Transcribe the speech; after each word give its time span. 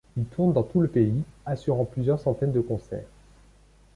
Il 0.17 0.25
tourne 0.25 0.51
dans 0.53 0.63
tout 0.63 0.79
le 0.81 0.87
pays, 0.87 1.13
assurant 1.45 1.85
plusieurs 1.85 2.19
centaines 2.19 2.51
de 2.51 2.59
concerts. 2.59 3.05